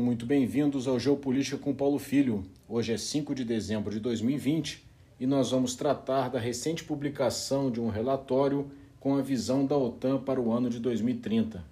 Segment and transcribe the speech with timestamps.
[0.00, 2.42] muito bem-vindos ao Geopolítica com Paulo Filho.
[2.66, 4.82] Hoje é 5 de dezembro de 2020
[5.20, 10.18] e nós vamos tratar da recente publicação de um relatório com a visão da OTAN
[10.22, 11.62] para o ano de 2030.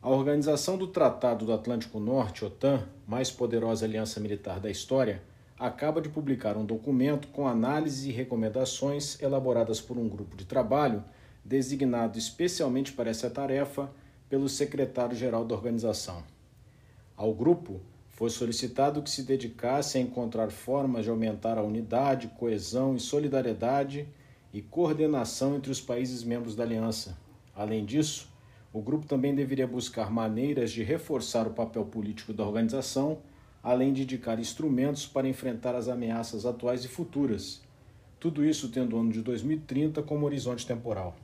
[0.00, 5.20] A Organização do Tratado do Atlântico Norte, OTAN, mais poderosa aliança militar da história,
[5.58, 11.02] acaba de publicar um documento com análises e recomendações elaboradas por um grupo de trabalho
[11.44, 13.90] designado especialmente para essa tarefa
[14.28, 16.37] pelo secretário-geral da organização.
[17.18, 22.94] Ao grupo foi solicitado que se dedicasse a encontrar formas de aumentar a unidade, coesão
[22.94, 24.06] e solidariedade
[24.54, 27.18] e coordenação entre os países membros da aliança.
[27.56, 28.32] Além disso,
[28.72, 33.18] o grupo também deveria buscar maneiras de reforçar o papel político da organização,
[33.64, 37.60] além de indicar instrumentos para enfrentar as ameaças atuais e futuras.
[38.20, 41.16] Tudo isso tendo o ano de 2030 como horizonte temporal.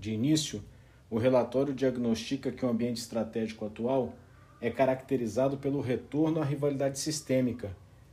[0.00, 0.64] De início,
[1.10, 4.14] o relatório diagnostica que o ambiente estratégico atual
[4.60, 7.70] é caracterizado pelo retorno à rivalidade sistêmica,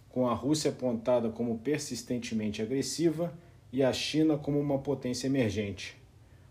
[0.09, 3.33] com a Rússia apontada como persistentemente agressiva
[3.71, 5.97] e a China como uma potência emergente.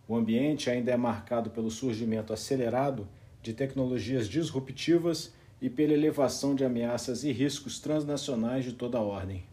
[0.07, 3.09] O ambiente ainda é marcado pelo surgimento acelerado
[3.43, 9.45] de tecnologias disruptivas e pela elevação de ameaças e riscos transnacionais de toda a ordem.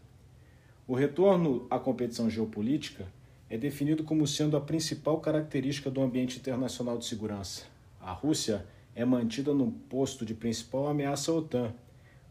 [0.86, 3.06] O retorno à competição geopolítica
[3.48, 7.64] é definido como sendo a principal característica do ambiente internacional de segurança.
[8.00, 11.72] A Rússia é mantida no posto de principal ameaça à OTAN.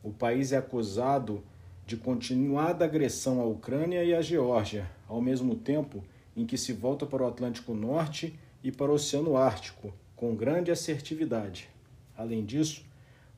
[0.03, 1.43] O país é acusado
[1.85, 6.03] de continuada agressão à Ucrânia e à Geórgia, ao mesmo tempo
[6.35, 10.71] em que se volta para o Atlântico Norte e para o Oceano Ártico, com grande
[10.71, 11.67] assertividade.
[12.15, 12.85] Além disso,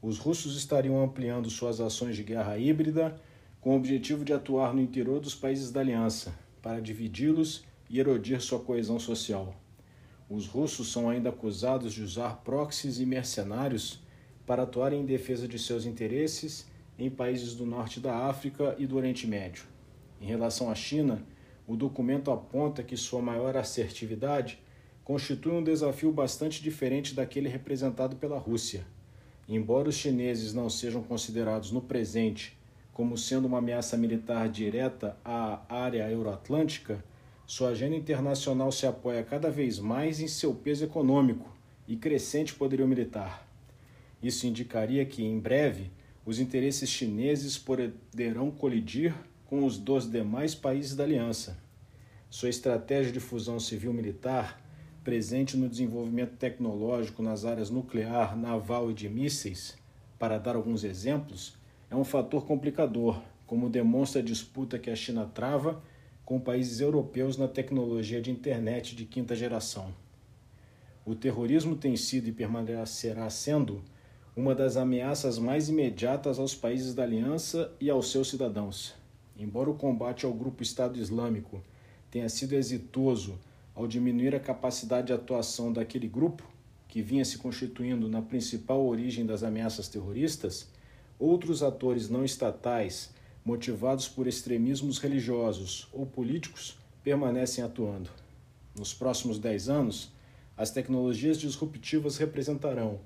[0.02, 3.16] os russos estariam ampliando suas ações de guerra híbrida
[3.62, 8.42] com o objetivo de atuar no interior dos países da aliança, para dividi-los e erodir
[8.42, 9.56] sua coesão social.
[10.30, 14.02] Os russos são ainda acusados de usar proxies e mercenários
[14.46, 16.68] para atuar em defesa de seus interesses
[16.98, 19.66] em países do norte da África e do Oriente Médio.
[20.22, 21.22] Em relação à China,
[21.68, 24.60] o documento aponta que sua maior assertividade
[25.04, 28.86] constitui um desafio bastante diferente daquele representado pela Rússia.
[29.48, 32.58] Embora os chineses não sejam considerados no presente
[32.94, 37.04] como sendo uma ameaça militar direta à área euroatlântica,
[37.46, 41.50] sua agenda internacional se apoia cada vez mais em seu peso econômico
[41.88, 43.46] e crescente poderio militar.
[44.22, 45.92] Isso indicaria que, em breve,
[46.26, 49.14] os interesses chineses poderão colidir
[49.46, 51.58] com os dos demais países da aliança.
[52.30, 54.60] Sua estratégia de fusão civil-militar,
[55.04, 59.78] presente no desenvolvimento tecnológico nas áreas nuclear, naval e de mísseis,
[60.18, 61.56] para dar alguns exemplos,
[61.92, 65.84] é um fator complicador, como demonstra a disputa que a China trava
[66.26, 69.94] com países europeus na tecnologia de internet de quinta geração.
[71.06, 73.84] O terrorismo tem sido e permanecerá sendo
[74.36, 78.96] uma das ameaças mais imediatas aos países da aliança e aos seus cidadãos.
[79.38, 81.62] Embora o combate ao grupo Estado Islâmico
[82.10, 83.38] tenha sido exitoso
[83.76, 86.44] ao diminuir a capacidade de atuação daquele grupo,
[86.88, 90.70] que vinha se constituindo na principal origem das ameaças terroristas,
[91.20, 93.12] outros atores não estatais
[93.46, 98.10] motivados por extremismos religiosos ou políticos, permanecem atuando.
[98.78, 100.10] Nos próximos dez anos,
[100.56, 103.00] as tecnologias disruptivas representarão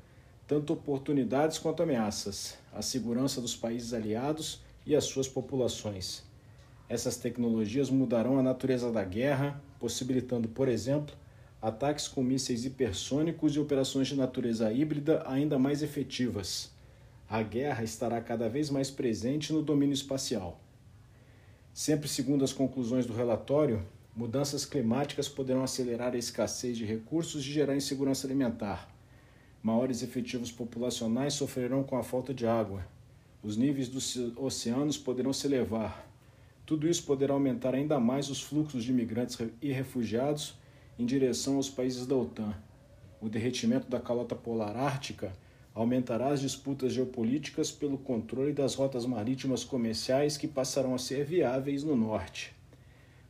[0.47, 6.23] tanto oportunidades quanto ameaças à segurança dos países aliados e às suas populações.
[6.87, 11.15] Essas tecnologias mudarão a natureza da guerra, possibilitando, por exemplo,
[11.61, 16.76] ataques com mísseis hipersônicos e operações de natureza híbrida ainda mais efetivas
[17.29, 20.61] a guerra estará cada vez mais presente no domínio espacial.
[21.73, 27.51] Sempre segundo as conclusões do relatório, mudanças climáticas poderão acelerar a escassez de recursos e
[27.51, 28.89] gerar insegurança alimentar.
[29.61, 32.85] Maiores efetivos populacionais sofrerão com a falta de água.
[33.43, 36.07] Os níveis dos oceanos poderão se elevar.
[36.65, 40.55] Tudo isso poderá aumentar ainda mais os fluxos de imigrantes e refugiados
[40.97, 42.53] em direção aos países da OTAN.
[43.21, 45.33] O derretimento da calota polar ártica
[45.77, 51.83] aumentará as disputas geopolíticas pelo controle das rotas marítimas comerciais que passarão a ser viáveis
[51.83, 52.51] no norte.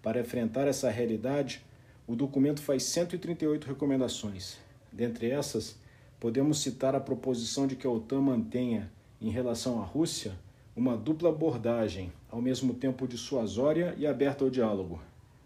[0.02, 1.62] Para enfrentar essa realidade,
[2.08, 4.58] o documento faz 138 recomendações.
[4.94, 5.76] Dentre essas,
[6.22, 8.90] podemos citar a proposição de que a OTAN mantenha,
[9.20, 10.32] em relação à Rússia,
[10.74, 15.02] uma dupla abordagem, ao mesmo tempo dissuasória e aberta ao diálogo.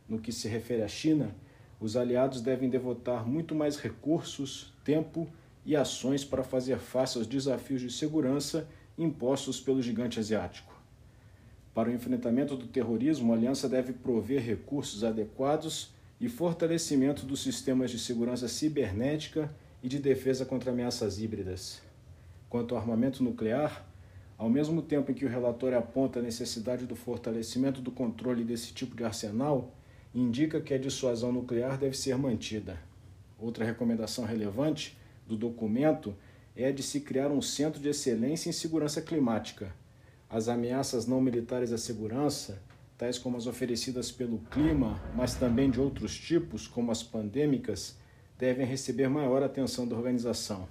[0.08, 1.34] No que se refere à China,
[1.80, 5.41] os aliados devem devotar muito mais recursos, tempo e
[5.76, 8.68] ações para fazer face aos desafios de segurança
[8.98, 10.74] impostos pelo gigante asiático.
[11.74, 17.90] Para o enfrentamento do terrorismo, a aliança deve prover recursos adequados e fortalecimento dos sistemas
[17.90, 19.50] de segurança cibernética
[19.82, 21.82] e de defesa contra ameaças híbridas.
[22.50, 23.86] Quanto ao armamento nuclear,
[24.38, 28.74] ao mesmo tempo em que o relatório aponta a necessidade do fortalecimento do controle desse
[28.74, 29.74] tipo de arsenal,
[30.14, 32.78] indica que a dissuasão nuclear deve ser mantida.
[33.40, 34.98] Outra recomendação relevante
[35.28, 36.16] do documento
[36.56, 39.74] é de se criar um centro de excelência em segurança climática.
[40.30, 42.62] As ameaças não militares à segurança,
[42.98, 47.98] tais como as oferecidas pelo clima, mas também de outros tipos, como as pandêmicas,
[48.38, 50.68] devem receber maior atenção da organização.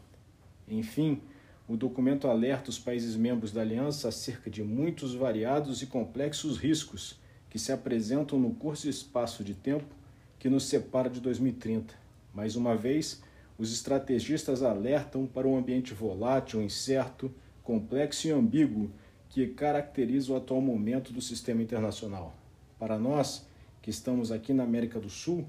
[0.69, 1.21] Enfim,
[1.69, 7.19] o documento alerta os países membros da aliança acerca de muitos variados e complexos riscos
[7.49, 9.95] que se apresentam no curto espaço de tempo
[10.39, 11.95] que nos separa de 2030.
[12.33, 13.23] Mais uma vez,
[13.61, 17.31] os estrategistas alertam para um ambiente volátil, incerto,
[17.63, 18.91] complexo e ambíguo
[19.29, 22.35] que caracteriza o atual momento do sistema internacional.
[22.79, 23.47] Para nós,
[23.83, 25.45] que estamos aqui na América do Sul,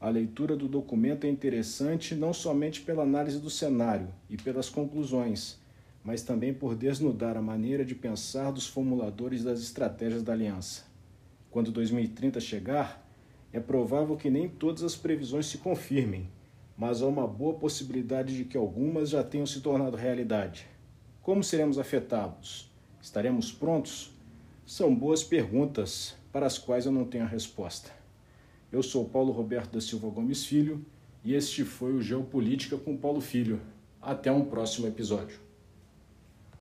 [0.00, 5.58] a leitura do documento é interessante não somente pela análise do cenário e pelas conclusões,
[6.04, 10.84] mas também por desnudar a maneira de pensar dos formuladores das estratégias da aliança.
[11.50, 13.04] Quando 2030 chegar,
[13.52, 16.28] é provável que nem todas as previsões se confirmem,
[16.76, 20.66] mas há uma boa possibilidade de que algumas já tenham se tornado realidade.
[21.22, 22.70] Como seremos afetados?
[23.00, 24.12] Estaremos prontos?
[24.66, 27.90] São boas perguntas para as quais eu não tenho a resposta.
[28.70, 30.84] Eu sou Paulo Roberto da Silva Gomes Filho
[31.24, 33.60] e este foi o Geopolítica com Paulo Filho.
[34.02, 35.45] Até um próximo episódio.